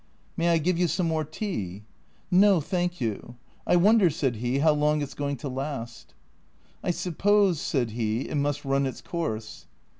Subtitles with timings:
[0.35, 1.83] "May I give you some more tea?""
[2.43, 3.35] No, thank you.
[3.67, 6.15] I wonder," said he," how long it 's going to last.""
[6.83, 9.67] I suppose," said he," it must run its course."